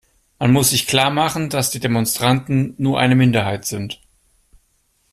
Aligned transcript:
Man 0.39 0.51
muss 0.51 0.71
sich 0.71 0.87
klarmachen, 0.87 1.49
dass 1.51 1.69
die 1.69 1.79
Demonstranten 1.79 2.73
nur 2.79 2.99
eine 2.99 3.13
Minderheit 3.13 3.65
sind. 3.65 4.01